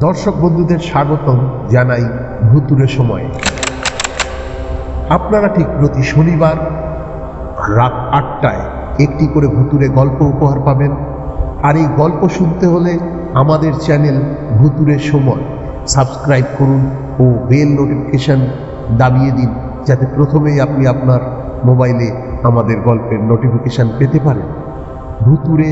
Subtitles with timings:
[0.00, 1.38] দর্শক বন্ধুদের স্বাগতম
[1.70, 2.04] জানাই
[2.50, 3.28] ভুতুরে সময়ে।
[5.08, 6.56] আপনারা ঠিক প্রতি শনিবার
[7.76, 8.62] রাত আটটায়
[8.98, 10.92] একটি করে ভুতুরে গল্প উপহার পাবেন।
[11.62, 12.98] আর এই গল্প শুনতে হলে
[13.34, 14.16] আমাদের চ্যানেল
[14.58, 15.42] ভুতুরের সময়
[15.86, 18.40] সাবস্ক্রাইব করুন ও বেল নোটিফিকেশন
[18.98, 19.50] দাবিয়ে দিন,
[19.86, 21.20] যাতে প্রথমেই আপনি আপনার
[21.64, 22.10] মোবাইলে
[22.42, 24.46] আমাদের গল্পের নোটিফিকেশন পেতে পারেন।
[25.22, 25.68] ভুতুরে